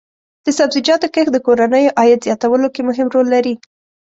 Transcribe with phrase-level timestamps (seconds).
[0.45, 3.53] د سبزیجاتو کښت د کورنیو عاید زیاتولو کې مهم رول لري.